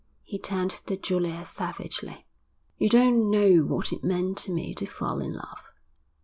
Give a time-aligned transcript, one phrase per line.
[0.23, 2.25] He turned to Julia savagely.
[2.79, 5.61] 'You don't know what it meant to me to fall in love.